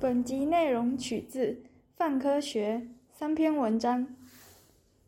[0.00, 1.46] 本集内容取自
[1.96, 2.82] 《泛科学》
[3.18, 4.06] 三篇文章。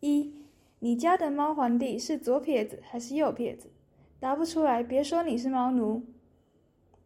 [0.01, 0.33] 一，
[0.81, 3.71] 你家的猫皇帝是左撇子还是右撇子？
[4.19, 6.03] 答不出来，别说你是猫奴。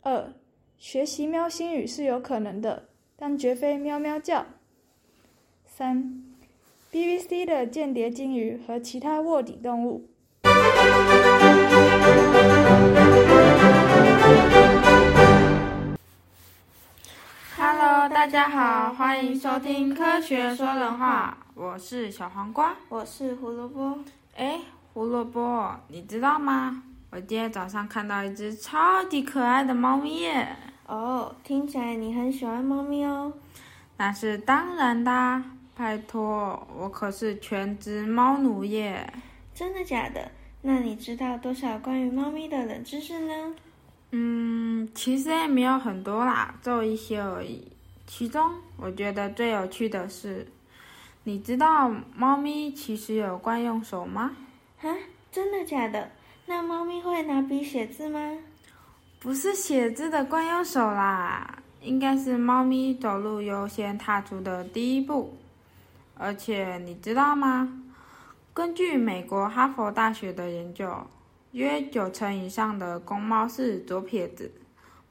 [0.01, 0.33] 二，
[0.79, 4.47] 学习喵星语是有可能的，但绝非喵喵叫。
[5.67, 6.25] 三
[6.91, 10.09] ，BBC 的间谍鲸鱼和其他卧底动物。
[18.05, 23.99] Hello，大家好，欢迎收听《科学说人话》，我是小黄瓜，我是胡萝卜。
[24.37, 24.61] 哎，
[24.93, 26.83] 胡萝卜，你知道吗？
[27.09, 30.55] 我今天早上看到一只超级可爱的猫咪耶！
[30.87, 33.33] 哦，听起来你很喜欢猫咪哦。
[33.97, 35.43] 那是当然的，
[35.75, 39.11] 拜托，我可是全职猫奴耶！
[39.55, 40.31] 真的假的？
[40.61, 43.55] 那你知道多少关于猫咪的冷知识呢？
[44.11, 47.73] 嗯，其实也没有很多啦，就一些而已。
[48.07, 50.47] 其中我觉得最有趣的是，
[51.25, 54.37] 你知道猫咪其实有惯用手吗？
[54.79, 54.95] 哈，
[55.33, 56.11] 真的假的？
[56.47, 58.39] 那猫咪会拿笔写字吗？
[59.21, 65.37] 不是写字的惯用手啦，应该是猫咪走路优先踏出的第一步。
[66.17, 67.83] 而且你知道吗？
[68.53, 71.07] 根据美国哈佛大学的研究。
[71.53, 74.51] 约九成以上的公猫是左撇子，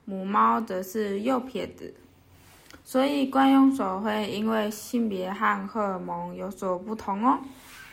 [0.04, 1.94] 母猫则是右撇子，
[2.86, 7.40] 所以惯用手会因为性别和荷尔蒙有所不同哦。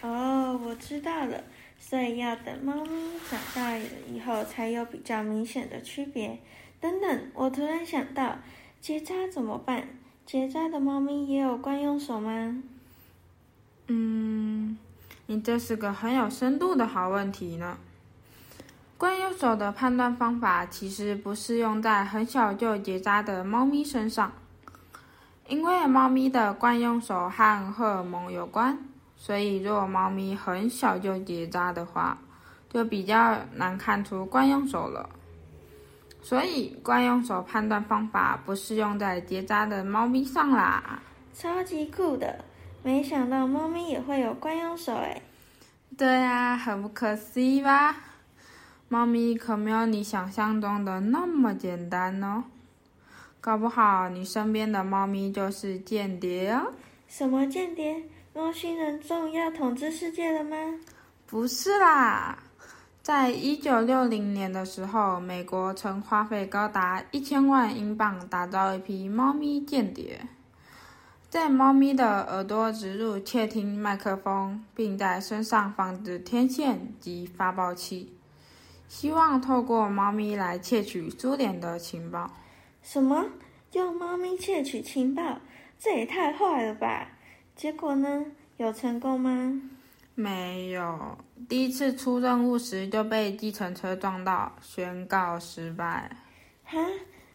[0.03, 1.43] 哦，我知道了，
[1.79, 2.91] 所以要等猫咪
[3.31, 6.39] 长大了以后才有比较明显的区别。
[6.81, 8.39] 等等，我突然想到，
[8.81, 9.89] 结扎怎么办？
[10.27, 12.63] 结扎的猫咪也有惯用手吗？
[13.89, 14.79] 嗯，
[15.27, 17.77] 你这是个很有深度的好问题呢。
[18.97, 24.33] 惯用手的判断方法其实不适用在很小就结扎的猫咪身上，
[25.51, 28.79] 因为猫咪的惯用手和荷尔蒙有关，
[29.17, 32.17] 所以如果猫咪很小就结扎的话，
[32.69, 35.11] 就比较难看出惯用手了。
[36.23, 41.01] 所以惯用手判断方法不适用在结扎的猫咪上啦。
[41.35, 42.45] 超级酷的，
[42.85, 45.21] 没想到猫咪也会有惯用手哎。
[45.99, 47.97] 对啊，很不可思议吧？
[48.89, 52.45] 猫咪可没有你想象中的那么简单哦，
[53.41, 56.73] 搞不好你身边的猫咪就是间谍哦。
[57.09, 58.03] 什么间谍？
[58.35, 60.57] 猫星人终于要统治世界了吗？
[61.27, 62.39] 不是啦，
[63.03, 70.27] 在一九六零年的时候，美国曾花费高达一千万英镑打造一批猫咪间谍，
[71.29, 78.13] 在猫咪的耳朵植入窃听麦克风，并在身上放置天线及发报器。
[78.87, 82.31] 希望透过猫咪来窃取苏联的情报。
[82.83, 83.27] 什么？
[83.73, 85.39] 用猫咪窃取情报？
[85.79, 87.13] 这也太坏了吧！
[87.55, 88.27] 结果呢？
[88.57, 89.61] 有成功吗？
[90.15, 91.17] 没有。
[91.49, 96.17] 第一次出任务时就被计程车撞到，宣告失败。
[96.65, 96.79] 哈？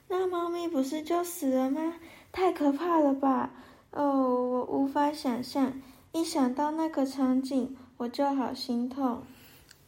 [0.08, 1.96] 那猫咪不是就死了吗？
[2.32, 3.52] 太可怕了吧！
[3.92, 9.24] 哦，我无法想象，一想到那个场景，我就好心痛。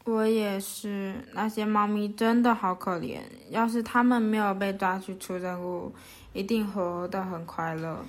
[0.10, 3.20] 我也是，那些猫咪真的好可怜。
[3.50, 5.92] 要是它们没有被抓去出任务，
[6.32, 8.00] 一定活得很快乐。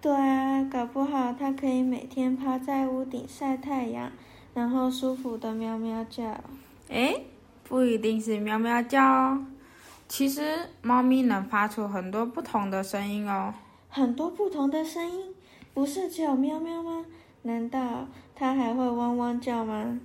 [0.00, 4.10] 对啊，搞不好它可以每天趴在屋顶晒太阳，
[4.54, 6.24] 然后舒服的喵喵叫。
[6.88, 7.26] 诶，
[7.62, 9.46] 不一定是喵喵叫哦。
[10.08, 13.52] 其实猫咪能发出很多不同的声音哦。
[13.90, 15.34] 很多不同的声音，
[15.74, 17.04] 不是只有喵喵吗？
[17.42, 20.00] 难道它还会汪汪叫吗？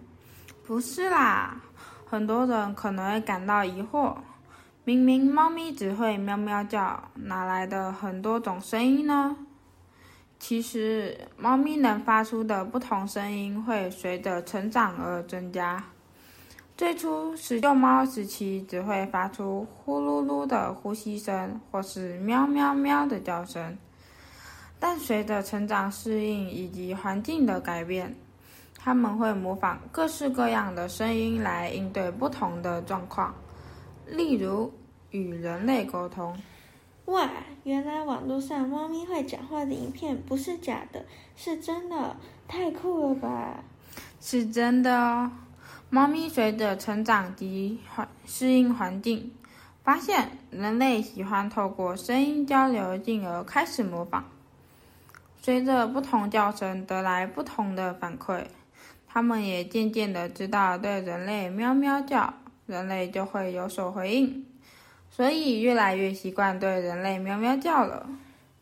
[0.70, 1.60] 不是啦，
[2.06, 4.16] 很多人可能会感到疑惑：
[4.84, 9.36] 明明猫咪只会喵喵叫，哪来的很多种声音呢？
[10.38, 15.84] 其实，猫咪能发出的不同声音会随着成长而增加。
[16.78, 23.76] 最初，使幼猫时期只会发出呼噜噜的呼吸声，或是喵喵喵的叫声，
[24.80, 28.16] 但随着成长、适应以及环境的改变。
[28.90, 33.36] 他们会模仿各式各样的声音来应对不同的状况，
[34.08, 34.74] 例如
[35.12, 36.36] 与人类沟通。
[37.06, 37.30] 哇，
[37.64, 41.06] 原来网络上猫咪会讲话的影片不是假的，
[41.36, 43.64] 是真的，太酷了吧！
[44.20, 45.32] 是真的哦。
[45.92, 49.32] 猫咪随着成长及环适应环境，
[49.84, 54.26] 发现人类喜欢透过声音交流，进而开始模仿。
[55.44, 58.46] 随着不同叫声得来不同的反馈。
[59.12, 62.32] 他们也渐渐的知道，对人类喵喵叫，
[62.68, 64.46] 人类就会有所回应，
[65.10, 68.08] 所以越来越习惯对人类喵喵叫了。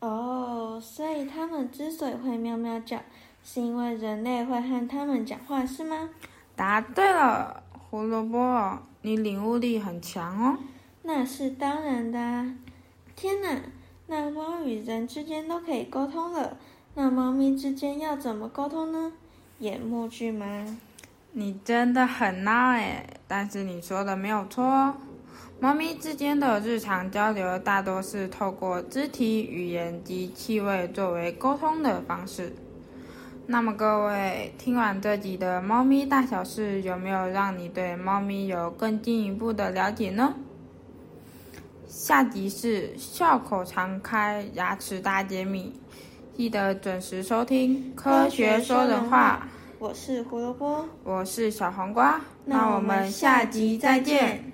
[0.00, 2.98] 哦，所以它们之所以会喵喵叫，
[3.44, 6.08] 是因为人类会和它们讲话，是吗？
[6.56, 10.58] 答对了，胡萝卜，你领悟力很强哦。
[11.02, 12.54] 那是当然的啊！
[13.14, 13.60] 天哪，
[14.06, 16.56] 那猫与人之间都可以沟通了，
[16.94, 19.12] 那猫咪之间要怎么沟通呢？
[19.60, 20.78] 演默剧吗？
[21.32, 24.94] 你真的很闹诶，但是你说的没有错。
[25.58, 32.52] 猫咪之间的日常交流大多是透过肢体语言及气味作为沟通的方式。
[33.48, 40.34] 那么各位，听完这集的猫咪大小事，有没有让你对猫咪有更进一步的了解呢？
[41.88, 45.72] 下集是笑口常开，牙齿大揭秘，
[46.38, 49.42] 记得准时收听《科学说人话》。
[49.80, 54.52] 我是胡萝卜，我是小黄瓜，那我们下集再见。